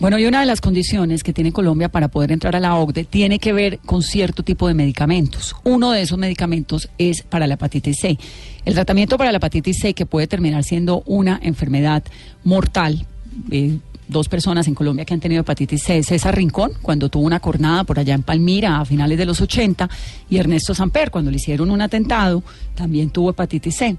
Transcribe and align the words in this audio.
Bueno, 0.00 0.18
y 0.18 0.26
una 0.26 0.40
de 0.40 0.46
las 0.46 0.60
condiciones 0.60 1.22
que 1.22 1.32
tiene 1.32 1.52
Colombia 1.52 1.88
para 1.88 2.08
poder 2.08 2.32
entrar 2.32 2.56
a 2.56 2.60
la 2.60 2.74
OCDE 2.76 3.04
tiene 3.04 3.38
que 3.38 3.52
ver 3.52 3.78
con 3.78 4.02
cierto 4.02 4.42
tipo 4.42 4.68
de 4.68 4.74
medicamentos. 4.74 5.54
Uno 5.64 5.92
de 5.92 6.02
esos 6.02 6.18
medicamentos 6.18 6.88
es 6.98 7.22
para 7.22 7.46
la 7.46 7.54
hepatitis 7.54 7.98
C. 8.00 8.18
El 8.64 8.74
tratamiento 8.74 9.18
para 9.18 9.32
la 9.32 9.38
hepatitis 9.38 9.78
C, 9.80 9.94
que 9.94 10.06
puede 10.06 10.26
terminar 10.26 10.64
siendo 10.64 11.02
una 11.06 11.38
enfermedad 11.42 12.02
mortal, 12.44 13.06
eh, 13.50 13.78
dos 14.08 14.28
personas 14.28 14.68
en 14.68 14.74
Colombia 14.74 15.04
que 15.04 15.14
han 15.14 15.20
tenido 15.20 15.40
hepatitis 15.40 15.82
C, 15.82 16.02
César 16.02 16.36
Rincón, 16.36 16.72
cuando 16.82 17.08
tuvo 17.08 17.24
una 17.24 17.40
cornada 17.40 17.84
por 17.84 17.98
allá 17.98 18.14
en 18.14 18.22
Palmira 18.22 18.80
a 18.80 18.84
finales 18.84 19.18
de 19.18 19.24
los 19.24 19.40
80, 19.40 19.88
y 20.28 20.36
Ernesto 20.36 20.74
Samper, 20.74 21.10
cuando 21.10 21.30
le 21.30 21.36
hicieron 21.36 21.70
un 21.70 21.80
atentado, 21.80 22.42
también 22.74 23.10
tuvo 23.10 23.30
hepatitis 23.30 23.76
C. 23.76 23.96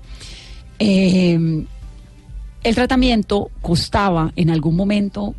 Eh, 0.80 1.66
el 2.64 2.76
tratamiento 2.76 3.50
costaba 3.62 4.32
en 4.36 4.50
algún 4.50 4.76
momento 4.76 5.36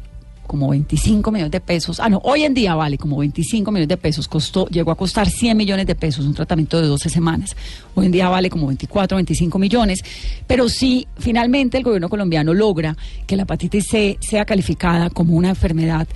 como 0.46 0.68
25 0.68 1.30
millones 1.30 1.50
de 1.50 1.60
pesos. 1.60 2.00
Ah, 2.00 2.08
no, 2.08 2.20
hoy 2.24 2.44
en 2.44 2.54
día 2.54 2.74
vale 2.74 2.98
como 2.98 3.18
25 3.18 3.70
millones 3.70 3.88
de 3.88 3.96
pesos. 3.96 4.28
Costó, 4.28 4.66
llegó 4.68 4.90
a 4.90 4.96
costar 4.96 5.28
100 5.28 5.56
millones 5.56 5.86
de 5.86 5.94
pesos 5.94 6.24
un 6.26 6.34
tratamiento 6.34 6.80
de 6.80 6.86
12 6.86 7.08
semanas. 7.08 7.56
Hoy 7.94 8.06
en 8.06 8.12
día 8.12 8.28
vale 8.28 8.50
como 8.50 8.66
24, 8.66 9.16
25 9.16 9.58
millones. 9.58 10.00
Pero 10.46 10.68
si 10.68 11.06
finalmente 11.18 11.78
el 11.78 11.84
gobierno 11.84 12.08
colombiano 12.08 12.54
logra 12.54 12.96
que 13.26 13.36
la 13.36 13.42
hepatitis 13.42 13.86
C 13.88 14.18
sea 14.20 14.44
calificada 14.44 15.10
como 15.10 15.34
una 15.34 15.50
enfermedad 15.50 16.06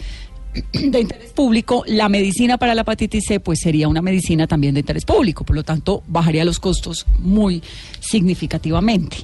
de 0.73 1.01
interés 1.01 1.33
público, 1.33 1.85
la 1.87 2.09
medicina 2.09 2.59
para 2.59 2.75
la 2.75 2.83
hepatitis 2.83 3.25
C 3.27 3.41
pues 3.41 3.61
sería 3.61 3.89
una 3.89 4.03
medicina 4.03 4.47
también 4.47 4.75
de 4.75 4.81
interés 4.81 5.05
público, 5.05 5.45
por 5.45 5.57
lo 5.57 5.63
tanto 5.63 6.03
bajaría 6.07 6.45
los 6.45 6.59
costos 6.59 7.07
muy 7.19 7.63
significativamente. 8.01 9.19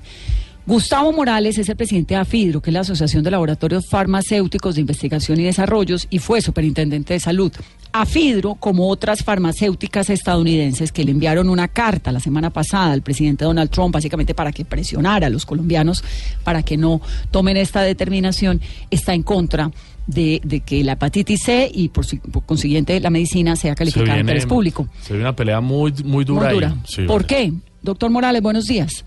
Gustavo 0.67 1.13
Morales 1.13 1.59
es 1.59 1.69
el 1.69 1.77
presidente 1.77 2.15
de 2.15 2.21
AFIDRO, 2.21 2.63
que 2.63 2.71
es 2.71 2.75
la 2.75 2.81
Asociación 2.81 3.23
de 3.23 3.31
Laboratorios 3.31 3.85
Farmacéuticos 3.87 4.77
de 4.77 4.81
Investigación 4.81 5.39
y 5.39 5.45
Desarrollos, 5.45 6.07
y 6.09 6.21
fue 6.21 6.41
superintendente 6.41 7.13
de 7.13 7.21
salud. 7.21 7.53
AFIDRO, 7.93 8.55
como 8.55 8.89
otras 8.89 9.23
farmacéuticas 9.23 10.09
estadounidenses 10.09 10.91
que 10.91 11.05
le 11.05 11.11
enviaron 11.11 11.51
una 11.51 11.69
carta 11.69 12.13
la 12.13 12.19
semana 12.19 12.49
pasada 12.49 12.93
al 12.93 13.03
presidente 13.03 13.45
Donald 13.45 13.71
Trump, 13.71 13.93
básicamente 13.93 14.35
para 14.35 14.53
que 14.53 14.65
presionara 14.65 15.27
a 15.27 15.31
los 15.31 15.45
colombianos 15.45 16.03
para 16.43 16.63
que 16.63 16.79
no 16.79 17.03
tomen 17.31 17.59
esta 17.59 17.83
determinación, 17.83 18.63
está 18.91 19.13
en 19.13 19.23
contra 19.23 19.71
de, 20.07 20.41
que 20.65 20.83
la 20.83 20.93
hepatitis 20.93 21.43
C 21.43 21.71
y 21.73 21.91
por, 21.91 22.07
consiguiente 22.47 22.99
la 23.01 23.11
medicina 23.11 23.55
sea 23.55 23.75
calificada 23.75 24.15
de 24.15 24.21
interés 24.21 24.47
público. 24.47 24.89
Se 25.03 25.13
ve 25.13 25.21
una 25.21 25.37
pelea 25.37 25.61
muy, 25.61 25.93
muy 26.05 26.25
dura. 26.25 26.75
¿Por 27.07 27.27
qué? 27.27 27.53
Doctor 27.83 28.11
Morales, 28.11 28.41
buenos 28.41 28.65
días. 28.65 29.05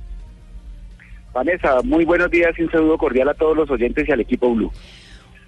Vanessa, 1.37 1.81
muy 1.83 2.03
buenos 2.03 2.31
días 2.31 2.49
y 2.57 2.63
un 2.63 2.71
saludo 2.71 2.97
cordial 2.97 3.29
a 3.29 3.33
todos 3.35 3.55
los 3.55 3.69
oyentes 3.69 4.09
y 4.09 4.11
al 4.11 4.21
equipo 4.21 4.51
Blue. 4.55 4.71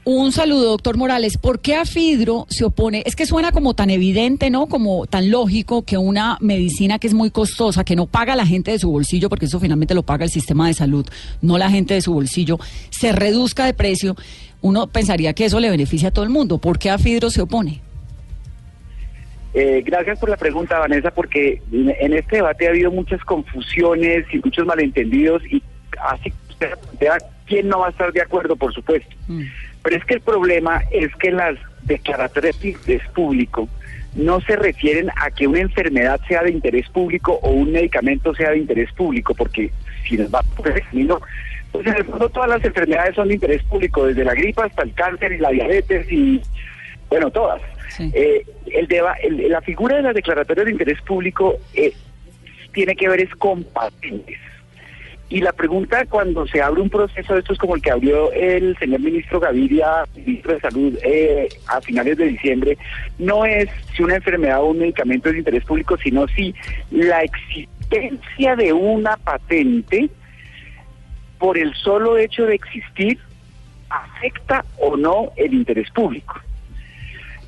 Un 0.05 0.31
saludo, 0.31 0.69
doctor 0.69 0.97
Morales. 0.97 1.39
¿Por 1.39 1.61
qué 1.61 1.75
Afidro 1.75 2.45
se 2.47 2.63
opone? 2.63 3.01
Es 3.07 3.15
que 3.15 3.25
suena 3.25 3.51
como 3.51 3.73
tan 3.73 3.89
evidente, 3.89 4.51
¿no? 4.51 4.67
Como 4.67 5.07
tan 5.07 5.31
lógico 5.31 5.83
que 5.83 5.97
una 5.97 6.37
medicina 6.41 6.99
que 6.99 7.07
es 7.07 7.15
muy 7.15 7.31
costosa, 7.31 7.83
que 7.83 7.95
no 7.95 8.05
paga 8.05 8.35
la 8.35 8.45
gente 8.45 8.69
de 8.69 8.77
su 8.77 8.91
bolsillo, 8.91 9.29
porque 9.29 9.45
eso 9.45 9.59
finalmente 9.59 9.95
lo 9.95 10.03
paga 10.03 10.25
el 10.25 10.29
sistema 10.29 10.67
de 10.67 10.75
salud, 10.75 11.07
no 11.41 11.57
la 11.57 11.71
gente 11.71 11.95
de 11.95 12.01
su 12.01 12.13
bolsillo, 12.13 12.59
se 12.91 13.11
reduzca 13.11 13.65
de 13.65 13.73
precio. 13.73 14.15
Uno 14.61 14.85
pensaría 14.85 15.33
que 15.33 15.45
eso 15.45 15.59
le 15.59 15.71
beneficia 15.71 16.09
a 16.09 16.11
todo 16.11 16.23
el 16.23 16.29
mundo. 16.29 16.59
¿Por 16.59 16.77
qué 16.77 16.91
Afidro 16.91 17.31
se 17.31 17.41
opone? 17.41 17.81
Eh, 19.55 19.81
gracias 19.83 20.19
por 20.19 20.29
la 20.29 20.37
pregunta, 20.37 20.77
Vanessa, 20.77 21.09
porque 21.09 21.63
en 21.71 22.13
este 22.13 22.35
debate 22.35 22.67
ha 22.67 22.69
habido 22.69 22.91
muchas 22.91 23.23
confusiones 23.23 24.25
y 24.31 24.37
muchos 24.37 24.67
malentendidos 24.67 25.41
y 25.51 25.63
así 26.03 26.33
usted 26.49 26.77
plantea, 26.77 27.17
¿quién 27.45 27.67
no 27.67 27.79
va 27.79 27.87
a 27.87 27.91
estar 27.91 28.11
de 28.11 28.21
acuerdo, 28.21 28.55
por 28.55 28.73
supuesto? 28.73 29.15
Mm. 29.27 29.43
Pero 29.83 29.95
es 29.95 30.05
que 30.05 30.15
el 30.15 30.21
problema 30.21 30.81
es 30.91 31.13
que 31.15 31.31
las 31.31 31.55
declaratorias 31.83 32.59
de 32.59 32.69
interés 32.69 33.07
público 33.09 33.67
no 34.15 34.41
se 34.41 34.55
refieren 34.55 35.09
a 35.15 35.31
que 35.31 35.47
una 35.47 35.59
enfermedad 35.59 36.19
sea 36.27 36.43
de 36.43 36.51
interés 36.51 36.89
público 36.89 37.39
o 37.41 37.51
un 37.51 37.71
medicamento 37.71 38.33
sea 38.33 38.51
de 38.51 38.57
interés 38.57 38.91
público, 38.93 39.33
porque 39.35 39.71
si 40.07 40.17
nos 40.17 40.33
va 40.33 40.41
por 40.41 40.67
ese 40.67 40.81
camino, 40.81 41.21
pues 41.71 41.85
en 41.87 41.95
el 41.95 42.05
fondo 42.05 42.29
todas 42.29 42.49
las 42.49 42.63
enfermedades 42.65 43.15
son 43.15 43.27
de 43.27 43.35
interés 43.35 43.63
público, 43.63 44.07
desde 44.07 44.25
la 44.25 44.33
gripa 44.33 44.65
hasta 44.65 44.83
el 44.83 44.93
cáncer 44.93 45.31
y 45.33 45.37
la 45.37 45.51
diabetes 45.51 46.11
y, 46.11 46.41
bueno, 47.09 47.29
todas. 47.31 47.61
Eh, 47.99 48.45
el, 48.71 49.49
la 49.49 49.61
figura 49.61 49.97
de 49.97 50.03
las 50.03 50.15
declaratorias 50.15 50.65
de 50.65 50.71
interés 50.71 51.01
público 51.01 51.57
eh, 51.73 51.93
tiene 52.71 52.95
que 52.95 53.09
ver 53.09 53.21
es 53.21 53.35
con 53.35 53.63
patentes. 53.63 54.39
Y 55.29 55.41
la 55.41 55.53
pregunta 55.53 56.05
cuando 56.07 56.47
se 56.47 56.59
abre 56.59 56.81
un 56.81 56.89
proceso 56.89 57.33
de 57.33 57.41
estos 57.41 57.59
como 57.59 57.75
el 57.75 57.83
que 57.83 57.91
abrió 57.91 58.31
el 58.31 58.75
señor 58.79 58.99
ministro 58.99 59.39
Gaviria, 59.39 60.03
ministro 60.15 60.55
de 60.55 60.59
Salud, 60.59 60.97
eh, 61.03 61.47
a 61.67 61.79
finales 61.81 62.17
de 62.17 62.25
diciembre, 62.25 62.77
no 63.19 63.45
es 63.45 63.69
si 63.95 64.01
una 64.01 64.15
enfermedad 64.15 64.61
o 64.61 64.71
un 64.71 64.79
medicamento 64.79 65.29
es 65.29 65.33
de 65.33 65.39
interés 65.39 65.63
público, 65.65 65.97
sino 65.97 66.27
si 66.29 66.55
la 66.89 67.21
existencia 67.21 68.55
de 68.55 68.73
una 68.73 69.17
patente 69.17 70.09
por 71.37 71.59
el 71.59 71.75
solo 71.75 72.17
hecho 72.17 72.47
de 72.47 72.55
existir 72.55 73.19
afecta 73.89 74.65
o 74.77 74.97
no 74.97 75.31
el 75.35 75.53
interés 75.53 75.91
público. 75.91 76.39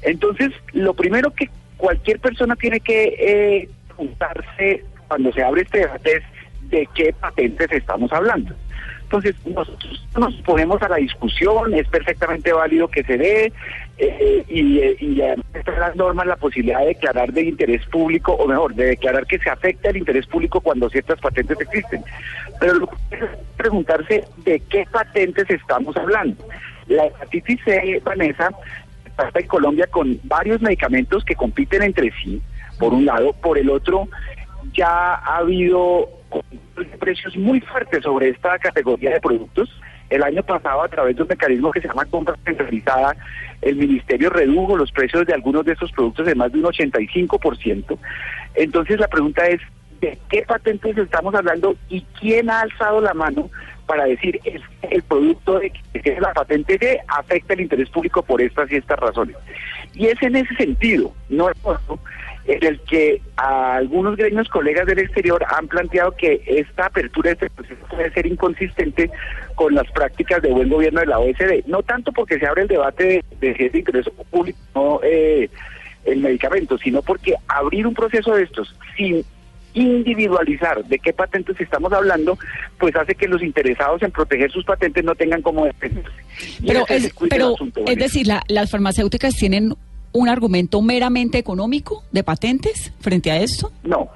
Entonces, 0.03 0.51
lo 0.73 0.93
primero 0.93 1.31
que 1.31 1.49
cualquier 1.77 2.19
persona 2.19 2.55
tiene 2.55 2.79
que 2.79 3.15
eh, 3.17 3.69
preguntarse 3.87 4.85
cuando 5.07 5.31
se 5.33 5.43
abre 5.43 5.63
este 5.63 5.79
debate 5.79 6.17
es 6.17 6.23
de 6.71 6.87
qué 6.95 7.13
patentes 7.13 7.71
estamos 7.71 8.11
hablando. 8.11 8.55
Entonces, 9.03 9.35
nosotros 9.45 10.07
nos 10.17 10.33
ponemos 10.35 10.81
a 10.81 10.87
la 10.87 10.95
discusión, 10.95 11.73
es 11.73 11.85
perfectamente 11.89 12.53
válido 12.53 12.87
que 12.87 13.03
se 13.03 13.17
dé, 13.17 13.51
eh, 13.97 14.45
y, 14.47 14.79
y 15.05 15.21
está 15.53 15.73
en 15.73 15.79
las 15.81 15.95
normas 15.97 16.27
la 16.27 16.37
posibilidad 16.37 16.79
de 16.79 16.87
declarar 16.87 17.33
de 17.33 17.43
interés 17.43 17.85
público, 17.87 18.31
o 18.31 18.47
mejor, 18.47 18.73
de 18.73 18.85
declarar 18.85 19.25
que 19.27 19.37
se 19.39 19.49
afecta 19.49 19.89
el 19.89 19.97
interés 19.97 20.25
público 20.27 20.61
cuando 20.61 20.89
ciertas 20.89 21.19
patentes 21.19 21.59
existen. 21.59 22.01
Pero 22.61 22.75
lo 22.75 22.87
que 22.87 22.95
es 23.11 23.25
preguntarse 23.57 24.23
de 24.45 24.61
qué 24.61 24.85
patentes 24.89 25.49
estamos 25.49 25.97
hablando. 25.97 26.47
La 26.87 27.07
hepatitis 27.07 27.59
C, 27.65 28.01
Vanessa, 28.05 28.49
está 29.05 29.39
en 29.39 29.47
Colombia 29.47 29.87
con 29.87 30.21
varios 30.23 30.61
medicamentos 30.61 31.25
que 31.25 31.35
compiten 31.35 31.83
entre 31.83 32.11
sí, 32.23 32.41
por 32.79 32.93
un 32.93 33.05
lado, 33.05 33.33
por 33.33 33.57
el 33.57 33.69
otro, 33.69 34.07
ya 34.73 35.15
ha 35.15 35.37
habido 35.39 36.20
precios 36.99 37.35
muy 37.37 37.61
fuertes 37.61 38.03
sobre 38.03 38.29
esta 38.29 38.57
categoría 38.59 39.11
de 39.11 39.21
productos. 39.21 39.69
El 40.09 40.23
año 40.23 40.43
pasado, 40.43 40.83
a 40.83 40.89
través 40.89 41.15
de 41.15 41.21
un 41.21 41.29
mecanismo 41.29 41.71
que 41.71 41.81
se 41.81 41.87
llama 41.87 42.05
compra 42.05 42.35
centralizada, 42.43 43.15
el 43.61 43.75
ministerio 43.77 44.29
redujo 44.29 44.75
los 44.75 44.91
precios 44.91 45.25
de 45.25 45.33
algunos 45.33 45.63
de 45.65 45.73
estos 45.73 45.91
productos 45.91 46.25
de 46.25 46.35
más 46.35 46.51
de 46.51 46.59
un 46.59 46.65
85%. 46.65 47.97
Entonces, 48.55 48.99
la 48.99 49.07
pregunta 49.07 49.47
es, 49.47 49.61
¿de 50.01 50.17
qué 50.29 50.41
patentes 50.41 50.97
estamos 50.97 51.33
hablando 51.33 51.75
y 51.87 52.01
quién 52.19 52.49
ha 52.49 52.61
alzado 52.61 52.99
la 52.99 53.13
mano 53.13 53.49
para 53.85 54.05
decir 54.05 54.39
es 54.43 54.61
el 54.89 55.03
producto 55.03 55.59
de 55.59 55.71
que 55.71 56.19
la 56.19 56.33
patente 56.33 56.77
de 56.77 56.99
afecta 57.07 57.53
el 57.53 57.61
interés 57.61 57.89
público 57.89 58.21
por 58.21 58.41
estas 58.41 58.69
y 58.71 58.75
estas 58.75 58.99
razones? 58.99 59.37
Y 59.93 60.07
es 60.07 60.21
en 60.21 60.35
ese 60.35 60.53
sentido, 60.55 61.13
no 61.29 61.49
es 61.49 61.57
en 62.45 62.65
el 62.65 62.79
que 62.81 63.21
algunos 63.35 64.17
gremios 64.17 64.47
colegas 64.49 64.87
del 64.87 64.99
exterior 64.99 65.45
han 65.55 65.67
planteado 65.67 66.15
que 66.15 66.41
esta 66.47 66.87
apertura 66.87 67.29
de 67.29 67.33
este 67.33 67.49
proceso 67.49 67.85
puede 67.87 68.11
ser 68.11 68.25
inconsistente 68.25 69.11
con 69.55 69.75
las 69.75 69.89
prácticas 69.91 70.41
de 70.41 70.49
buen 70.49 70.69
gobierno 70.69 71.01
de 71.01 71.05
la 71.07 71.19
OSD. 71.19 71.65
No 71.67 71.83
tanto 71.83 72.11
porque 72.11 72.39
se 72.39 72.47
abre 72.47 72.63
el 72.63 72.67
debate 72.67 73.23
de, 73.39 73.55
si 73.55 73.65
es 73.65 73.71
de 73.71 73.79
interés 73.79 74.09
público 74.29 74.59
no, 74.73 74.99
eh, 75.03 75.49
el 76.05 76.19
medicamento, 76.19 76.77
sino 76.77 77.01
porque 77.01 77.35
abrir 77.47 77.85
un 77.85 77.93
proceso 77.93 78.33
de 78.33 78.43
estos 78.43 78.75
sin 78.97 79.23
individualizar 79.73 80.83
de 80.85 80.99
qué 80.99 81.13
patentes 81.13 81.59
estamos 81.59 81.93
hablando, 81.93 82.37
pues 82.77 82.95
hace 82.95 83.15
que 83.15 83.27
los 83.27 83.41
interesados 83.41 84.01
en 84.03 84.11
proteger 84.11 84.51
sus 84.51 84.65
patentes 84.65 85.03
no 85.03 85.15
tengan 85.15 85.41
como 85.41 85.65
defenderse. 85.65 86.11
Pero, 86.65 86.85
es, 86.89 87.13
pero 87.29 87.55
es 87.85 87.97
decir, 87.97 88.27
las 88.47 88.71
farmacéuticas 88.71 89.35
tienen 89.35 89.73
un 90.13 90.29
argumento 90.29 90.81
meramente 90.81 91.37
económico 91.37 92.03
de 92.11 92.23
patentes 92.23 92.93
frente 92.99 93.31
a 93.31 93.37
esto? 93.37 93.71
No, 93.83 94.09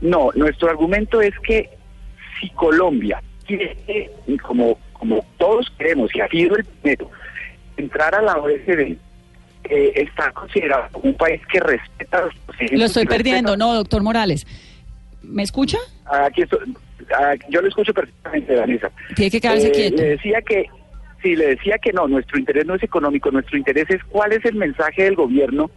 no, 0.00 0.30
nuestro 0.34 0.70
argumento 0.70 1.20
es 1.20 1.34
que 1.40 1.70
si 2.40 2.50
Colombia 2.50 3.22
quiere, 3.46 4.10
como, 4.42 4.78
como 4.92 5.24
todos 5.38 5.70
queremos, 5.76 6.14
y 6.14 6.20
ha 6.20 6.28
sido 6.28 6.56
el 6.56 6.64
primero, 6.64 7.10
entrar 7.76 8.14
a 8.14 8.22
la 8.22 8.36
OECD, 8.36 8.96
eh, 9.64 9.92
está 9.96 10.30
considerado 10.32 10.88
un 11.02 11.14
país 11.14 11.40
que 11.50 11.60
respeta 11.60 12.22
los 12.22 12.34
Lo 12.72 12.84
estoy 12.84 13.06
perdiendo, 13.06 13.56
no, 13.56 13.74
doctor 13.74 14.02
Morales. 14.02 14.46
¿Me 15.22 15.42
escucha? 15.42 15.78
Aquí 16.06 16.44
yo 17.50 17.60
lo 17.60 17.68
escucho 17.68 17.92
perfectamente, 17.92 18.54
Vanessa. 18.54 18.90
Tiene 19.14 19.30
que 19.30 19.40
quedarse 19.40 19.68
eh, 19.68 19.72
quieto. 19.72 19.96
Le 19.96 20.08
decía 20.10 20.40
que 20.42 20.66
Sí, 21.22 21.34
le 21.34 21.48
decía 21.48 21.78
que 21.78 21.92
no, 21.92 22.06
nuestro 22.06 22.38
interés 22.38 22.64
no 22.66 22.74
es 22.74 22.82
económico, 22.82 23.30
nuestro 23.30 23.58
interés 23.58 23.90
es 23.90 24.02
cuál 24.04 24.32
es 24.32 24.44
el 24.44 24.54
mensaje 24.54 25.04
del 25.04 25.16
gobierno 25.16 25.70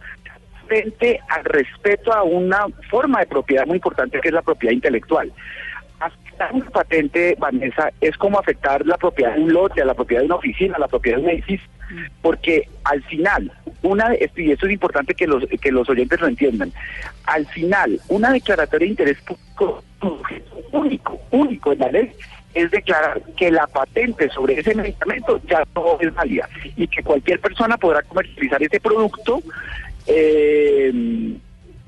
frente 0.68 1.20
al 1.28 1.44
respeto 1.44 2.12
a 2.12 2.22
una 2.22 2.66
forma 2.88 3.20
de 3.20 3.26
propiedad 3.26 3.66
muy 3.66 3.76
importante 3.76 4.20
que 4.20 4.28
es 4.28 4.34
la 4.34 4.42
propiedad 4.42 4.72
intelectual. 4.72 5.32
una 6.52 6.70
patente, 6.70 7.36
Vanessa, 7.38 7.90
es 8.00 8.16
como 8.16 8.38
afectar 8.38 8.86
la 8.86 8.96
propiedad 8.96 9.34
de 9.34 9.42
un 9.42 9.52
lote, 9.52 9.82
a 9.82 9.84
la 9.84 9.94
propiedad 9.94 10.22
de 10.22 10.26
una 10.26 10.36
oficina, 10.36 10.76
a 10.76 10.80
la 10.80 10.88
propiedad 10.88 11.18
de 11.18 11.24
un 11.24 11.30
edificio, 11.30 11.68
porque 12.20 12.68
al 12.84 13.02
final, 13.04 13.52
una 13.82 14.14
y 14.14 14.50
esto 14.52 14.66
es 14.66 14.72
importante 14.72 15.14
que 15.14 15.26
los 15.26 15.44
que 15.46 15.72
los 15.72 15.88
oyentes 15.88 16.20
lo 16.20 16.28
entiendan, 16.28 16.72
al 17.26 17.46
final, 17.46 18.00
una 18.08 18.32
declaratoria 18.32 18.86
de 18.86 18.90
interés 18.90 19.18
público 19.22 19.82
único, 20.72 21.20
único 21.30 21.72
en 21.72 21.78
la 21.80 21.90
ley 21.90 22.12
es 22.54 22.70
declarar 22.70 23.22
que 23.36 23.50
la 23.50 23.66
patente 23.66 24.28
sobre 24.30 24.60
ese 24.60 24.74
medicamento 24.74 25.40
ya 25.48 25.64
no 25.74 25.98
es 26.00 26.14
válida 26.14 26.48
y 26.76 26.86
que 26.86 27.02
cualquier 27.02 27.40
persona 27.40 27.76
podrá 27.76 28.02
comercializar 28.02 28.62
ese 28.62 28.80
producto 28.80 29.42
eh, 30.06 31.34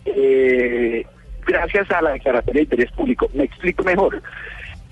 eh, 0.06 1.06
gracias 1.46 1.90
a 1.90 2.02
la 2.02 2.12
declaración 2.12 2.55
de 2.55 2.62
interés 2.62 2.93
público. 2.93 3.31
Me 3.34 3.44
explico 3.44 3.84
mejor. 3.84 4.22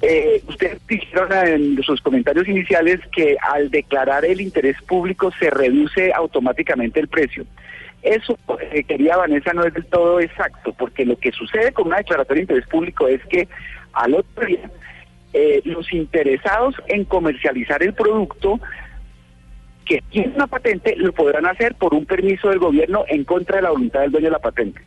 Eh, 0.03 0.43
ustedes 0.49 0.85
dijeron 0.89 1.29
en 1.33 1.83
sus 1.85 2.01
comentarios 2.01 2.49
iniciales 2.49 3.01
que 3.15 3.37
al 3.41 3.71
declarar 3.71 4.25
el 4.25 4.41
interés 4.41 4.77
público 4.83 5.31
se 5.39 5.49
reduce 5.49 6.13
automáticamente 6.13 6.99
el 6.99 7.09
precio. 7.09 7.47
Eso, 8.03 8.37
eh, 8.73 8.83
quería 8.83 9.17
Vanessa, 9.17 9.53
no 9.53 9.65
es 9.65 9.73
del 9.75 9.87
todo 9.87 10.19
exacto, 10.19 10.75
porque 10.77 11.05
lo 11.05 11.17
que 11.17 11.31
sucede 11.31 11.73
con 11.73 11.87
una 11.87 11.99
declaratoria 11.99 12.41
de 12.41 12.43
interés 12.43 12.67
público 12.67 13.07
es 13.07 13.25
que 13.27 13.47
al 13.93 14.15
otro 14.15 14.45
día 14.45 14.69
eh, 15.33 15.63
los 15.65 15.93
interesados 15.93 16.75
en 16.89 17.05
comercializar 17.05 17.83
el 17.83 17.95
producto 17.95 18.61
que 19.85 20.03
tiene 20.11 20.35
una 20.35 20.47
patente 20.47 20.95
lo 20.97 21.13
podrán 21.13 21.47
hacer 21.47 21.75
por 21.75 21.95
un 21.95 22.07
permiso 22.07 22.51
del 22.51 22.59
gobierno 22.59 23.05
en 23.09 23.25
contra 23.25 23.57
de 23.57 23.63
la 23.63 23.71
voluntad 23.71 24.01
del 24.01 24.13
dueño 24.13 24.27
de 24.27 24.33
la 24.33 24.39
patente. 24.39 24.81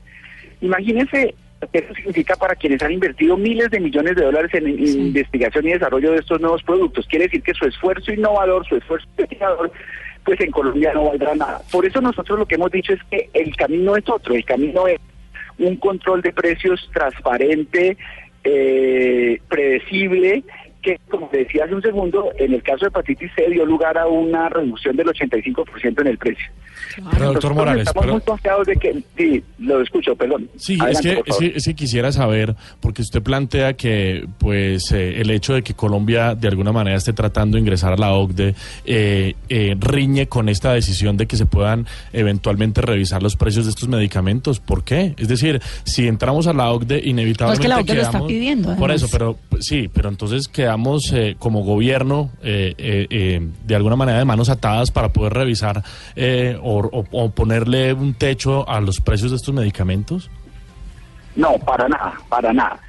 Imagínense 0.62 1.36
qué 1.72 1.80
eso 1.80 1.94
significa 1.96 2.36
para 2.36 2.56
quienes 2.56 2.82
han 2.84 2.92
invertido 2.92 3.38
miles 3.38 3.70
de 3.72 3.80
millones 3.80 4.16
de 4.16 4.24
dólares 4.24 4.54
en, 4.54 4.68
investigación 4.68 5.68
y 5.68 5.74
desarrollo 5.74 6.12
de 6.12 6.18
estos 6.18 6.40
nuevos 6.40 6.64
productos. 6.64 7.08
Quiere 7.08 7.26
decir 7.26 7.42
que 7.42 7.54
su 7.54 7.66
esfuerzo 7.66 8.14
innovador, 8.14 8.66
su 8.68 8.76
esfuerzo 8.76 9.08
investigador, 9.18 9.72
pues 10.24 10.40
en 10.42 10.52
Colombia 10.52 10.92
no 10.94 11.06
valdrá 11.06 11.36
nada. 11.36 11.62
Por 11.72 11.86
eso 11.86 12.02
nosotros 12.02 12.40
lo 12.40 12.46
que 12.46 12.56
hemos 12.56 12.72
dicho 12.72 12.94
es 12.94 13.00
que 13.10 13.30
el 13.34 13.56
camino 13.56 13.96
es 13.96 14.08
otro, 14.10 14.34
el 14.34 14.46
camino 14.46 14.88
es 14.88 15.00
un 15.58 15.76
control 15.78 16.22
de 16.22 16.34
precios 16.34 16.90
transparente, 16.94 17.98
eh, 18.46 19.42
predecible 19.48 20.44
que, 20.86 21.00
como 21.10 21.28
decía 21.32 21.66
hace 21.66 21.74
un 21.74 21.82
segundo, 21.82 22.32
en 22.38 22.54
el 22.54 22.62
caso 22.62 22.86
de 22.86 22.90
hepatitis 22.90 23.32
C 23.36 23.50
dio 23.50 23.66
lugar 23.66 23.98
a 23.98 24.06
una 24.08 24.50
reducción 24.50 24.96
del 24.96 25.08
85% 25.08 26.02
en 26.02 26.08
el 26.08 26.18
precio. 26.18 26.46
Pero, 27.12 27.34
doctor 27.34 27.56
Morales, 27.56 27.88
estamos 27.88 28.12
muy 28.12 28.22
confiados 28.22 28.68
de 28.68 28.76
que, 28.76 29.04
sí, 29.18 29.44
lo 29.60 29.82
escucho, 29.82 30.16
perdón. 30.16 30.48
Sí, 30.56 30.78
es, 30.88 31.02
que, 31.02 31.22
es, 31.56 31.68
quisiera 31.76 32.12
saber, 32.12 32.56
porque 32.80 33.02
usted 33.02 33.22
plantea 33.22 33.74
que 33.74 34.28
pues 34.38 34.92
eh, 34.92 35.20
el 35.20 35.32
hecho 35.32 35.56
de 35.56 35.64
que 35.64 35.74
Colombia 35.74 36.36
de 36.36 36.48
alguna 36.48 36.72
manera 36.72 36.96
esté 36.96 37.12
tratando 37.12 37.56
de 37.56 37.62
ingresar 37.62 37.94
a 37.94 37.98
la 37.98 38.14
OCDE 38.14 38.56
eh, 38.86 39.34
eh, 39.50 39.76
riñe 39.80 40.28
con 40.28 40.48
esta 40.48 40.74
decisión 40.74 41.18
de 41.18 41.26
que 41.26 41.36
se 41.36 41.46
puedan 41.46 41.88
eventualmente 42.14 42.82
revisar 42.82 43.24
los 43.24 43.36
precios 43.36 43.66
de 43.66 43.72
estos 43.72 43.90
medicamentos. 43.90 44.60
¿Por 44.60 44.84
qué? 44.84 45.16
Es 45.18 45.28
decir, 45.28 45.62
si 45.84 46.08
entramos 46.08 46.48
a 46.48 46.54
la 46.54 46.72
OCDE, 46.72 47.02
inevitablemente. 47.04 47.46
No 47.46 47.54
es 47.54 47.60
que 47.60 47.68
la 47.68 47.80
OCDE 47.80 47.96
lo 47.96 48.02
está 48.02 48.28
pidiendo. 48.28 48.76
Por 48.76 48.92
eso, 48.92 49.08
pero 49.12 49.38
sí, 49.60 49.90
pero 49.92 50.10
entonces 50.10 50.48
quedamos 50.48 50.75
eh, 51.14 51.36
como 51.40 51.64
gobierno 51.64 52.32
eh, 52.44 52.76
eh, 52.78 53.40
de 53.64 53.76
alguna 53.76 53.96
manera 53.96 54.20
de 54.20 54.26
manos 54.26 54.50
atadas 54.50 54.92
para 54.92 55.10
poder 55.10 55.34
revisar 55.34 55.84
o, 56.62 57.32
ponerle 57.34 57.94
un 57.94 58.14
techo 58.14 58.68
a 58.68 58.80
los 58.82 59.00
precios 59.00 59.32
de 59.32 59.38
estos 59.38 59.54
medicamentos? 59.54 60.30
No, 61.36 61.58
para 61.60 61.88
nada, 61.88 62.14
para 62.30 62.54
nada. 62.54 62.80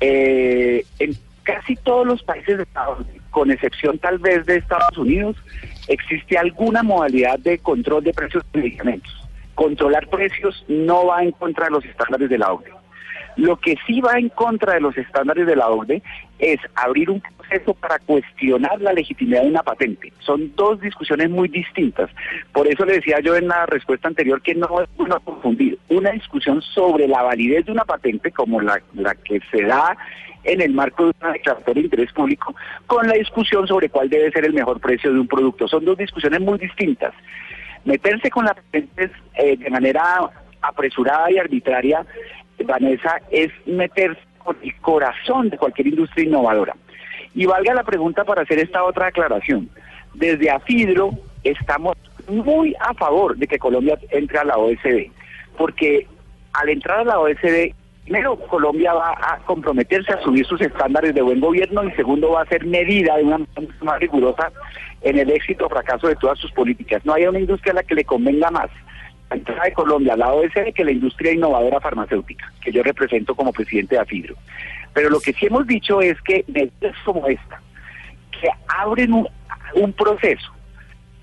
en 0.00 1.16
casi 1.42 1.76
todos 1.76 2.06
los 2.06 2.22
países 2.22 2.56
de 2.56 2.62
Estados 2.64 3.00
Unidos, 3.00 3.22
con 3.30 3.50
excepción 3.50 3.98
tal 3.98 4.18
vez 4.18 4.44
de 4.46 4.56
Estados 4.56 4.96
Unidos, 4.98 5.36
existe 5.88 6.38
alguna 6.38 6.82
modalidad 6.82 7.38
de 7.38 7.58
control 7.58 8.02
de 8.04 8.12
precios 8.12 8.44
de 8.52 8.60
medicamentos. 8.60 9.12
Controlar 9.54 10.08
precios 10.08 10.64
no 10.68 11.06
va 11.06 11.22
en 11.22 11.32
contra 11.32 11.66
de 11.66 11.72
los 11.72 11.84
estándares 11.84 12.28
de 12.28 12.38
la 12.38 12.52
OCDE. 12.52 12.85
Lo 13.36 13.56
que 13.56 13.76
sí 13.86 14.00
va 14.00 14.18
en 14.18 14.30
contra 14.30 14.74
de 14.74 14.80
los 14.80 14.96
estándares 14.96 15.46
de 15.46 15.56
la 15.56 15.68
OCDE 15.68 16.02
es 16.38 16.58
abrir 16.74 17.10
un 17.10 17.20
proceso 17.20 17.74
para 17.74 17.98
cuestionar 17.98 18.80
la 18.80 18.94
legitimidad 18.94 19.42
de 19.42 19.48
una 19.48 19.62
patente. 19.62 20.12
Son 20.20 20.52
dos 20.56 20.80
discusiones 20.80 21.30
muy 21.30 21.48
distintas. 21.48 22.10
Por 22.52 22.66
eso 22.66 22.84
le 22.84 22.94
decía 22.94 23.20
yo 23.20 23.36
en 23.36 23.48
la 23.48 23.66
respuesta 23.66 24.08
anterior 24.08 24.40
que 24.40 24.54
no 24.54 24.80
es 24.80 24.88
bueno 24.96 25.20
confundir 25.20 25.78
una 25.88 26.12
discusión 26.12 26.62
sobre 26.62 27.06
la 27.06 27.22
validez 27.22 27.66
de 27.66 27.72
una 27.72 27.84
patente, 27.84 28.32
como 28.32 28.60
la, 28.60 28.80
la 28.94 29.14
que 29.14 29.40
se 29.50 29.62
da 29.62 29.96
en 30.44 30.60
el 30.60 30.72
marco 30.72 31.06
de 31.06 31.12
una 31.20 31.32
declaratoria 31.32 31.82
de 31.82 31.86
interés 31.86 32.12
público, 32.12 32.54
con 32.86 33.06
la 33.06 33.14
discusión 33.14 33.66
sobre 33.66 33.90
cuál 33.90 34.08
debe 34.08 34.30
ser 34.30 34.46
el 34.46 34.54
mejor 34.54 34.80
precio 34.80 35.12
de 35.12 35.20
un 35.20 35.28
producto. 35.28 35.68
Son 35.68 35.84
dos 35.84 35.98
discusiones 35.98 36.40
muy 36.40 36.58
distintas. 36.58 37.12
Meterse 37.84 38.30
con 38.30 38.46
las 38.46 38.54
patentes 38.54 39.10
eh, 39.34 39.56
de 39.56 39.70
manera 39.70 40.30
apresurada 40.62 41.30
y 41.30 41.38
arbitraria 41.38 42.04
Vanessa, 42.64 43.20
es 43.30 43.50
meterse 43.66 44.20
con 44.38 44.56
el 44.62 44.74
corazón 44.80 45.50
de 45.50 45.58
cualquier 45.58 45.88
industria 45.88 46.24
innovadora. 46.24 46.74
Y 47.34 47.46
valga 47.46 47.74
la 47.74 47.84
pregunta 47.84 48.24
para 48.24 48.42
hacer 48.42 48.58
esta 48.58 48.84
otra 48.84 49.08
aclaración. 49.08 49.68
Desde 50.14 50.50
AFIDRO 50.50 51.10
estamos 51.44 51.94
muy 52.28 52.74
a 52.80 52.94
favor 52.94 53.36
de 53.36 53.46
que 53.46 53.58
Colombia 53.58 53.98
entre 54.10 54.38
a 54.38 54.44
la 54.44 54.56
OECD, 54.56 55.10
porque 55.56 56.06
al 56.52 56.68
entrar 56.70 57.00
a 57.00 57.04
la 57.04 57.20
OECD, 57.20 57.74
primero 58.04 58.36
Colombia 58.36 58.94
va 58.94 59.10
a 59.10 59.38
comprometerse 59.44 60.12
a 60.12 60.22
subir 60.22 60.46
sus 60.46 60.60
estándares 60.60 61.14
de 61.14 61.22
buen 61.22 61.40
gobierno 61.40 61.84
y 61.84 61.92
segundo 61.92 62.30
va 62.30 62.42
a 62.42 62.46
ser 62.46 62.64
medida 62.64 63.16
de 63.16 63.24
una 63.24 63.38
manera 63.38 63.74
más 63.82 64.00
rigurosa 64.00 64.50
en 65.02 65.18
el 65.18 65.30
éxito 65.30 65.66
o 65.66 65.68
fracaso 65.68 66.08
de 66.08 66.16
todas 66.16 66.38
sus 66.38 66.50
políticas. 66.52 67.04
No 67.04 67.14
hay 67.14 67.26
una 67.26 67.40
industria 67.40 67.72
a 67.72 67.76
la 67.76 67.82
que 67.82 67.94
le 67.94 68.04
convenga 68.04 68.50
más 68.50 68.70
la 69.30 69.36
entrada 69.36 69.64
de 69.64 69.72
Colombia 69.72 70.12
al 70.12 70.20
lado 70.20 70.42
de 70.42 70.72
que 70.72 70.84
la 70.84 70.92
industria 70.92 71.32
innovadora 71.32 71.80
farmacéutica, 71.80 72.52
que 72.60 72.72
yo 72.72 72.82
represento 72.82 73.34
como 73.34 73.52
presidente 73.52 73.96
de 73.96 74.00
AFIDRO. 74.00 74.36
Pero 74.92 75.10
lo 75.10 75.20
que 75.20 75.32
sí 75.32 75.46
hemos 75.46 75.66
dicho 75.66 76.00
es 76.00 76.20
que 76.22 76.44
medidas 76.48 76.96
como 77.04 77.26
esta, 77.26 77.60
que 78.30 78.48
abren 78.68 79.12
un, 79.12 79.92
proceso 79.92 80.52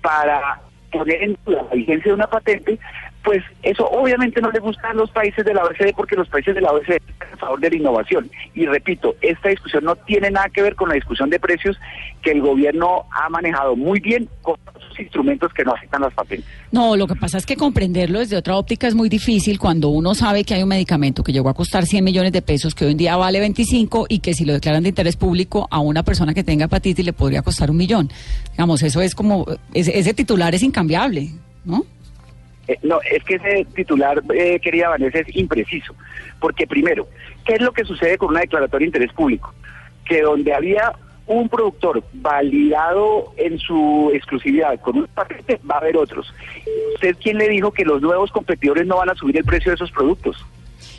para 0.00 0.60
poner 0.92 1.22
en 1.22 1.38
la 1.46 1.62
vigencia 1.72 2.10
de 2.10 2.14
una 2.14 2.26
patente, 2.26 2.78
pues 3.22 3.42
eso 3.62 3.88
obviamente 3.88 4.40
no 4.40 4.50
le 4.50 4.60
gusta 4.60 4.90
a 4.90 4.94
los 4.94 5.10
países 5.10 5.44
de 5.44 5.54
la 5.54 5.64
OECD 5.64 5.94
porque 5.96 6.14
los 6.14 6.28
países 6.28 6.54
de 6.54 6.60
la 6.60 6.70
están 6.72 7.13
a 7.34 7.36
favor 7.36 7.60
de 7.60 7.70
la 7.70 7.76
innovación. 7.76 8.30
Y 8.54 8.66
repito, 8.66 9.14
esta 9.20 9.48
discusión 9.48 9.84
no 9.84 9.96
tiene 9.96 10.30
nada 10.30 10.48
que 10.48 10.62
ver 10.62 10.74
con 10.74 10.88
la 10.88 10.94
discusión 10.94 11.30
de 11.30 11.38
precios 11.38 11.76
que 12.22 12.32
el 12.32 12.40
gobierno 12.40 13.04
ha 13.10 13.28
manejado 13.28 13.76
muy 13.76 14.00
bien 14.00 14.28
con 14.42 14.56
sus 14.88 15.00
instrumentos 15.00 15.52
que 15.52 15.64
no 15.64 15.72
afectan 15.72 16.02
las 16.02 16.14
patentes. 16.14 16.48
No, 16.72 16.96
lo 16.96 17.06
que 17.06 17.14
pasa 17.14 17.38
es 17.38 17.46
que 17.46 17.56
comprenderlo 17.56 18.18
desde 18.18 18.36
otra 18.36 18.56
óptica 18.56 18.86
es 18.86 18.94
muy 18.94 19.08
difícil 19.08 19.58
cuando 19.58 19.88
uno 19.88 20.14
sabe 20.14 20.44
que 20.44 20.54
hay 20.54 20.62
un 20.62 20.68
medicamento 20.68 21.22
que 21.22 21.32
llegó 21.32 21.48
a 21.48 21.54
costar 21.54 21.86
100 21.86 22.02
millones 22.02 22.32
de 22.32 22.42
pesos, 22.42 22.74
que 22.74 22.84
hoy 22.84 22.92
en 22.92 22.98
día 22.98 23.16
vale 23.16 23.40
25 23.40 24.06
y 24.08 24.20
que 24.20 24.34
si 24.34 24.44
lo 24.44 24.52
declaran 24.52 24.82
de 24.82 24.88
interés 24.90 25.16
público 25.16 25.68
a 25.70 25.80
una 25.80 26.02
persona 26.02 26.34
que 26.34 26.44
tenga 26.44 26.66
hepatitis 26.66 27.04
le 27.04 27.12
podría 27.12 27.42
costar 27.42 27.70
un 27.70 27.76
millón. 27.76 28.10
Digamos, 28.52 28.82
eso 28.82 29.00
es 29.00 29.14
como, 29.14 29.46
ese 29.72 30.14
titular 30.14 30.54
es 30.54 30.62
incambiable, 30.62 31.30
¿no? 31.64 31.84
Eh, 32.68 32.78
no, 32.82 33.00
es 33.02 33.22
que 33.24 33.36
ese 33.36 33.66
titular, 33.74 34.22
eh, 34.34 34.58
querida 34.60 34.90
Vanessa, 34.90 35.18
es 35.18 35.36
impreciso. 35.36 35.94
Porque 36.40 36.66
primero, 36.66 37.08
¿qué 37.44 37.54
es 37.54 37.60
lo 37.60 37.72
que 37.72 37.84
sucede 37.84 38.18
con 38.18 38.30
una 38.30 38.40
declaratoria 38.40 38.84
de 38.84 38.88
interés 38.88 39.12
público? 39.12 39.52
Que 40.04 40.22
donde 40.22 40.52
había 40.52 40.92
un 41.26 41.48
productor 41.48 42.02
validado 42.12 43.32
en 43.36 43.58
su 43.58 44.10
exclusividad 44.12 44.78
con 44.80 44.98
un 44.98 45.06
paquete, 45.06 45.58
va 45.68 45.76
a 45.76 45.78
haber 45.78 45.96
otros. 45.96 46.32
¿Usted 46.94 47.16
quién 47.22 47.38
le 47.38 47.48
dijo 47.48 47.72
que 47.72 47.84
los 47.84 48.02
nuevos 48.02 48.30
competidores 48.30 48.86
no 48.86 48.98
van 48.98 49.10
a 49.10 49.14
subir 49.14 49.36
el 49.38 49.44
precio 49.44 49.70
de 49.70 49.76
esos 49.76 49.90
productos? 49.90 50.44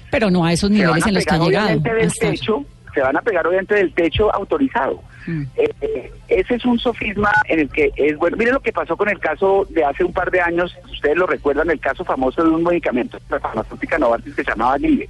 Pero 0.10 0.31
no 0.31 0.45
a 0.45 0.53
esos 0.53 0.69
niveles 0.72 1.05
en 1.05 1.13
los 1.13 1.25
que 1.25 1.36
han 1.36 1.41
llegado. 1.41 1.79
Del 1.79 2.13
techo, 2.13 2.65
se 2.93 3.01
van 3.01 3.17
a 3.17 3.22
pegar 3.22 3.45
obviamente 3.45 3.75
del 3.75 3.93
techo 3.93 4.34
autorizado. 4.34 5.01
Mm. 5.25 5.44
Eh, 5.58 6.12
ese 6.27 6.55
es 6.55 6.65
un 6.65 6.79
sofisma 6.79 7.32
en 7.48 7.60
el 7.60 7.70
que 7.70 7.91
es 7.96 8.17
bueno. 8.17 8.38
Mire 8.38 8.51
lo 8.51 8.60
que 8.60 8.74
pasó 8.74 8.98
con 8.98 9.10
el 9.10 9.20
caso 9.20 9.65
de 9.70 9.84
hace 9.84 10.03
un 10.03 10.13
par 10.13 10.32
de 10.32 10.41
años, 10.41 10.75
ustedes 10.91 11.17
lo 11.17 11.27
recuerdan, 11.27 11.70
el 11.70 11.79
caso 11.79 12.03
famoso 12.03 12.44
de 12.44 12.50
un 12.50 12.63
medicamento, 12.63 13.20
la 13.29 13.39
farmacéutica 13.39 13.98
Novartis 13.98 14.36
que 14.36 14.44
se 14.44 14.51
llamaba 14.51 14.77
Glivec. 14.77 15.10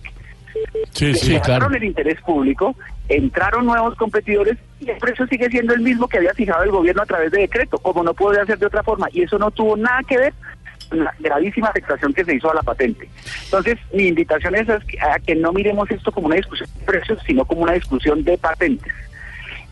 Sí, 0.91 1.13
sí, 1.15 1.39
claro. 1.41 1.69
el 1.73 1.83
interés 1.83 2.21
público, 2.21 2.75
entraron 3.09 3.65
nuevos 3.65 3.95
competidores 3.95 4.57
y 4.79 4.89
el 4.89 4.97
precio 4.97 5.27
sigue 5.27 5.49
siendo 5.49 5.73
el 5.73 5.81
mismo 5.81 6.07
que 6.07 6.17
había 6.17 6.33
fijado 6.33 6.63
el 6.63 6.71
gobierno 6.71 7.01
a 7.01 7.05
través 7.05 7.31
de 7.31 7.41
decreto, 7.41 7.77
como 7.79 8.03
no 8.03 8.13
puede 8.13 8.39
hacer 8.39 8.57
de 8.57 8.65
otra 8.65 8.83
forma. 8.83 9.07
Y 9.11 9.23
eso 9.23 9.37
no 9.37 9.51
tuvo 9.51 9.75
nada 9.75 10.01
que 10.07 10.17
ver 10.17 10.33
con 10.89 11.03
la 11.03 11.13
gravísima 11.19 11.67
afectación 11.67 12.13
que 12.13 12.23
se 12.23 12.35
hizo 12.35 12.49
a 12.49 12.55
la 12.55 12.63
patente. 12.63 13.09
Entonces, 13.45 13.77
mi 13.93 14.07
invitación 14.07 14.55
es 14.55 14.69
a 14.69 15.19
que 15.19 15.35
no 15.35 15.51
miremos 15.51 15.89
esto 15.91 16.11
como 16.11 16.27
una 16.27 16.37
discusión 16.37 16.69
de 16.77 16.85
precios, 16.85 17.19
sino 17.25 17.43
como 17.43 17.63
una 17.63 17.73
discusión 17.73 18.23
de 18.23 18.37
patentes 18.37 18.93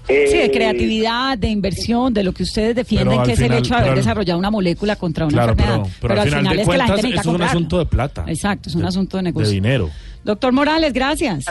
sí, 0.07 0.13
de 0.13 0.45
eh, 0.45 0.51
creatividad, 0.51 1.37
de 1.37 1.49
inversión, 1.49 2.13
de 2.13 2.23
lo 2.23 2.33
que 2.33 2.43
ustedes 2.43 2.75
defienden, 2.75 3.23
que 3.23 3.33
es 3.33 3.39
el 3.39 3.53
hecho 3.53 3.75
de 3.75 3.81
haber 3.81 3.95
desarrollado 3.95 4.39
una 4.39 4.51
molécula 4.51 4.95
contra 4.95 5.25
una 5.25 5.43
enfermedad. 5.43 5.83
Pero, 6.01 6.21
al 6.21 6.29
final, 6.29 6.59
es 6.59 6.67
que 6.67 6.77
la 6.77 6.87
gente 6.87 7.15
es 7.15 7.25
un 7.25 7.41
asunto 7.41 7.79
de 7.79 7.85
plata. 7.85 8.25
Exacto, 8.27 8.69
es 8.69 8.75
un 8.75 8.85
asunto 8.85 9.17
de 9.17 9.23
negocio. 9.23 9.47
De 9.47 9.53
dinero. 9.53 9.89
Doctor 10.23 10.53
Morales, 10.53 10.93
gracias. 10.93 11.45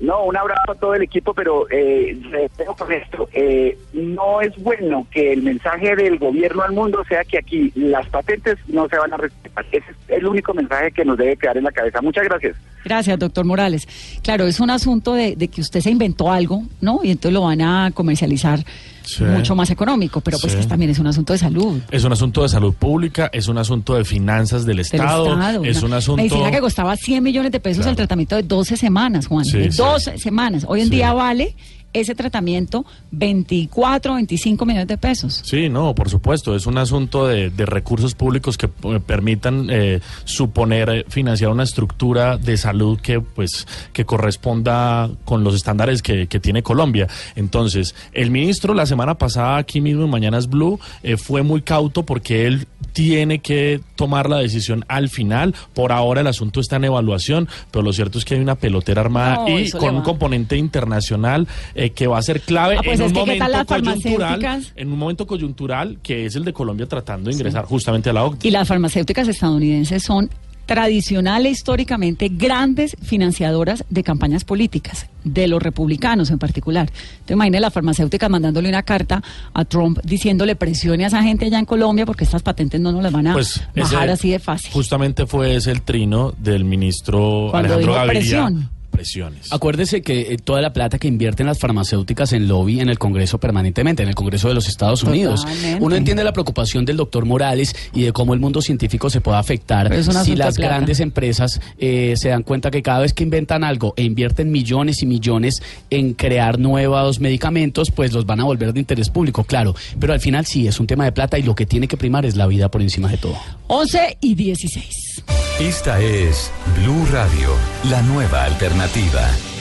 No, 0.00 0.24
un 0.24 0.36
abrazo 0.36 0.72
a 0.72 0.74
todo 0.74 0.94
el 0.94 1.02
equipo, 1.02 1.34
pero 1.34 1.66
eh, 1.70 2.16
tengo 2.56 2.74
con 2.74 2.90
esto. 2.90 3.28
Eh, 3.32 3.78
no 3.92 4.40
es 4.40 4.56
bueno 4.62 5.06
que 5.10 5.32
el 5.32 5.42
mensaje 5.42 5.94
del 5.94 6.18
gobierno 6.18 6.62
al 6.62 6.72
mundo 6.72 7.04
sea 7.08 7.24
que 7.24 7.38
aquí 7.38 7.70
las 7.74 8.08
patentes 8.08 8.56
no 8.66 8.88
se 8.88 8.96
van 8.96 9.12
a 9.12 9.18
respetar. 9.18 9.66
Ese 9.70 9.90
es 9.90 9.96
el 10.08 10.26
único 10.26 10.54
mensaje 10.54 10.90
que 10.90 11.04
nos 11.04 11.18
debe 11.18 11.36
quedar 11.36 11.58
en 11.58 11.64
la 11.64 11.72
cabeza. 11.72 12.00
Muchas 12.00 12.24
gracias. 12.24 12.56
Gracias, 12.84 13.18
doctor 13.18 13.44
Morales. 13.44 13.86
Claro, 14.22 14.46
es 14.46 14.58
un 14.60 14.70
asunto 14.70 15.14
de 15.14 15.36
que 15.36 15.60
usted 15.60 15.80
se 15.80 15.90
inventó 15.90 16.30
algo, 16.30 16.62
¿no? 16.80 17.00
Y 17.02 17.10
entonces 17.10 17.34
lo 17.34 17.42
van 17.42 17.60
a 17.60 17.90
comercializar 17.92 18.60
Sí. 19.08 19.24
mucho 19.24 19.54
más 19.54 19.70
económico, 19.70 20.20
pero 20.20 20.38
pues 20.38 20.52
Sí. 20.52 20.58
que 20.60 20.66
también 20.66 20.90
es 20.90 20.98
un 20.98 21.06
asunto 21.06 21.32
de 21.32 21.38
salud. 21.38 21.80
Es 21.90 22.04
un 22.04 22.12
asunto 22.12 22.42
de 22.42 22.48
salud 22.48 22.74
pública, 22.74 23.30
es 23.32 23.48
un 23.48 23.58
asunto 23.58 23.94
de 23.94 24.04
finanzas 24.04 24.64
del 24.66 24.76
del 24.76 24.80
Estado, 24.80 25.32
Estado, 25.32 25.64
es 25.64 25.78
una 25.78 25.86
un 25.86 25.92
asunto... 25.94 26.16
Medicina 26.22 26.50
que 26.50 26.60
costaba 26.60 26.94
100 26.96 27.22
millones 27.22 27.50
de 27.52 27.58
pesos 27.60 27.78
Claro. 27.78 27.90
el 27.90 27.96
tratamiento 27.96 28.36
de 28.36 28.42
12 28.42 28.76
semanas, 28.76 29.26
Juan. 29.26 29.44
De 29.46 29.72
sí. 29.72 29.76
12 29.78 30.18
semanas. 30.18 30.64
Hoy 30.68 30.82
en 30.82 30.90
día 30.90 31.12
vale 31.12 31.56
ese 32.00 32.14
tratamiento 32.14 32.84
24, 33.10 34.14
25 34.14 34.66
millones 34.66 34.88
de 34.88 34.98
pesos. 34.98 35.42
Sí, 35.44 35.68
no, 35.68 35.94
por 35.94 36.08
supuesto, 36.08 36.54
es 36.54 36.66
un 36.66 36.78
asunto 36.78 37.26
de, 37.26 37.50
de 37.50 37.66
recursos 37.66 38.14
públicos 38.14 38.56
que 38.56 38.66
eh, 38.66 39.00
permitan 39.04 39.68
eh, 39.70 40.00
suponer 40.24 40.90
eh, 40.90 41.04
financiar 41.08 41.50
una 41.50 41.64
estructura 41.64 42.36
de 42.36 42.56
salud 42.56 42.98
que 43.00 43.20
pues 43.20 43.66
que 43.92 44.04
corresponda 44.04 45.10
con 45.24 45.44
los 45.44 45.54
estándares 45.54 46.02
que, 46.02 46.26
que 46.26 46.40
tiene 46.40 46.62
Colombia. 46.62 47.08
Entonces, 47.36 47.94
el 48.12 48.30
ministro 48.30 48.74
la 48.74 48.86
semana 48.86 49.16
pasada 49.16 49.56
aquí 49.56 49.80
mismo 49.80 50.04
en 50.04 50.10
Mañanas 50.10 50.48
Blue 50.48 50.78
eh, 51.02 51.16
fue 51.16 51.42
muy 51.42 51.62
cauto 51.62 52.04
porque 52.04 52.46
él 52.46 52.66
tiene 52.92 53.40
que 53.40 53.80
tomar 53.96 54.28
la 54.28 54.38
decisión 54.38 54.84
al 54.88 55.08
final. 55.08 55.54
Por 55.74 55.92
ahora 55.92 56.20
el 56.20 56.26
asunto 56.26 56.60
está 56.60 56.76
en 56.76 56.84
evaluación, 56.84 57.48
pero 57.70 57.82
lo 57.82 57.92
cierto 57.92 58.18
es 58.18 58.24
que 58.24 58.34
hay 58.34 58.40
una 58.40 58.56
pelotera 58.56 59.00
armada 59.00 59.44
No, 59.48 59.58
y 59.58 59.70
con 59.70 59.96
un 59.96 60.02
componente 60.02 60.56
internacional 60.56 61.46
eh, 61.74 61.87
que 61.90 62.06
va 62.06 62.18
a 62.18 62.22
ser 62.22 62.40
clave 62.40 62.76
Ah, 62.78 62.82
pues 62.84 63.00
en 63.00 63.06
es 63.06 63.12
un 63.12 63.24
que, 63.24 63.32
¿qué 63.32 63.38
tal 63.38 63.52
momento 63.52 63.74
coyuntural, 63.74 64.66
en 64.76 64.92
un 64.92 64.98
momento 64.98 65.26
coyuntural 65.26 65.98
que 66.02 66.26
es 66.26 66.36
el 66.36 66.44
de 66.44 66.52
Colombia 66.52 66.86
tratando 66.86 67.30
de 67.30 67.36
ingresar 67.36 67.64
justamente 67.64 68.10
a 68.10 68.12
la 68.12 68.24
OCDE. 68.24 68.48
Y 68.48 68.50
las 68.50 68.68
farmacéuticas 68.68 69.28
estadounidenses 69.28 70.02
son 70.02 70.30
tradicionales, 70.68 71.52
históricamente, 71.52 72.28
grandes 72.30 72.94
financiadoras 73.02 73.84
de 73.88 74.02
campañas 74.04 74.44
políticas, 74.44 75.06
de 75.24 75.48
los 75.48 75.62
republicanos 75.62 76.30
en 76.30 76.38
particular. 76.38 76.90
Entonces, 76.90 77.30
imagínate 77.30 77.60
las 77.60 77.72
farmacéuticas 77.72 78.28
mandándole 78.28 78.68
una 78.68 78.82
carta 78.82 79.22
a 79.54 79.64
Trump 79.64 79.98
diciéndole 80.04 80.56
presione 80.56 81.04
a 81.04 81.06
esa 81.06 81.22
gente 81.22 81.46
allá 81.46 81.58
en 81.58 81.64
Colombia 81.64 82.04
porque 82.04 82.24
estas 82.24 82.42
patentes 82.42 82.82
no 82.82 82.92
nos 82.92 83.02
las 83.02 83.12
van 83.12 83.28
a 83.28 83.32
Pues 83.32 83.62
bajar 83.74 84.04
ese 84.04 84.12
así 84.12 84.30
de 84.30 84.38
fácil. 84.40 84.70
Justamente 84.70 85.26
fue 85.26 85.56
ese 85.56 85.70
el 85.70 85.80
trino 85.80 86.34
del 86.36 86.64
ministro 86.64 87.48
Cuando 87.50 87.72
Alejandro 87.72 87.94
Gaviria. 87.94 88.20
presión. 88.20 88.77
Presiones. 88.98 89.52
Acuérdese 89.52 90.02
que 90.02 90.32
eh, 90.32 90.38
toda 90.38 90.60
la 90.60 90.72
plata 90.72 90.98
que 90.98 91.06
invierten 91.06 91.46
las 91.46 91.60
farmacéuticas 91.60 92.32
en 92.32 92.48
lobby 92.48 92.80
en 92.80 92.88
el 92.88 92.98
Congreso 92.98 93.38
permanentemente, 93.38 94.02
en 94.02 94.08
el 94.08 94.16
Congreso 94.16 94.48
de 94.48 94.54
los 94.54 94.66
Estados 94.66 95.04
Unidos. 95.04 95.42
Totalmente. 95.42 95.84
Uno 95.84 95.94
entiende 95.94 96.24
la 96.24 96.32
preocupación 96.32 96.84
del 96.84 96.96
doctor 96.96 97.24
Morales 97.24 97.76
y 97.94 98.02
de 98.02 98.12
cómo 98.12 98.34
el 98.34 98.40
mundo 98.40 98.60
científico 98.60 99.08
se 99.08 99.20
puede 99.20 99.38
afectar 99.38 99.86
si 100.02 100.34
las 100.34 100.56
plata. 100.56 100.60
grandes 100.60 100.98
empresas 100.98 101.60
eh, 101.78 102.14
se 102.16 102.30
dan 102.30 102.42
cuenta 102.42 102.72
que 102.72 102.82
cada 102.82 102.98
vez 102.98 103.14
que 103.14 103.22
inventan 103.22 103.62
algo 103.62 103.94
e 103.96 104.02
invierten 104.02 104.50
millones 104.50 105.00
y 105.00 105.06
millones 105.06 105.62
en 105.90 106.14
crear 106.14 106.58
nuevos 106.58 107.20
medicamentos, 107.20 107.92
pues 107.92 108.12
los 108.12 108.26
van 108.26 108.40
a 108.40 108.44
volver 108.46 108.72
de 108.72 108.80
interés 108.80 109.10
público, 109.10 109.44
claro. 109.44 109.76
Pero 110.00 110.12
al 110.12 110.20
final 110.20 110.44
sí, 110.44 110.66
es 110.66 110.80
un 110.80 110.88
tema 110.88 111.04
de 111.04 111.12
plata 111.12 111.38
y 111.38 111.44
lo 111.44 111.54
que 111.54 111.66
tiene 111.66 111.86
que 111.86 111.96
primar 111.96 112.26
es 112.26 112.34
la 112.34 112.48
vida 112.48 112.68
por 112.68 112.82
encima 112.82 113.08
de 113.08 113.18
todo. 113.18 113.36
11 113.68 114.18
y 114.22 114.34
16. 114.34 115.22
Esta 115.60 116.00
es 116.00 116.52
Blue 116.76 117.04
Radio, 117.10 117.50
la 117.90 118.00
nueva 118.02 118.44
alternativa. 118.88 119.57